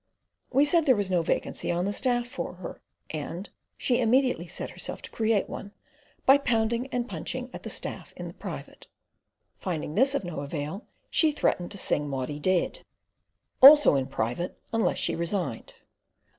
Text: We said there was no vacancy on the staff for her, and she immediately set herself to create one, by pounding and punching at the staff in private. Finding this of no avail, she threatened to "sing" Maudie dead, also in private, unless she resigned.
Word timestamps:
We 0.51 0.65
said 0.65 0.87
there 0.87 0.95
was 0.95 1.11
no 1.11 1.21
vacancy 1.21 1.71
on 1.71 1.85
the 1.85 1.93
staff 1.93 2.25
for 2.27 2.55
her, 2.55 2.81
and 3.11 3.47
she 3.77 4.01
immediately 4.01 4.47
set 4.47 4.71
herself 4.71 5.03
to 5.03 5.11
create 5.11 5.47
one, 5.47 5.73
by 6.25 6.39
pounding 6.39 6.87
and 6.87 7.07
punching 7.07 7.51
at 7.53 7.61
the 7.61 7.69
staff 7.69 8.11
in 8.17 8.33
private. 8.33 8.87
Finding 9.59 9.93
this 9.93 10.15
of 10.15 10.23
no 10.23 10.39
avail, 10.39 10.87
she 11.11 11.31
threatened 11.31 11.69
to 11.73 11.77
"sing" 11.77 12.09
Maudie 12.09 12.39
dead, 12.39 12.79
also 13.61 13.93
in 13.93 14.07
private, 14.07 14.59
unless 14.73 14.97
she 14.97 15.15
resigned. 15.15 15.75